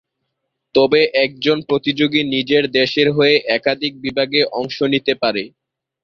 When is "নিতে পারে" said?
4.93-5.43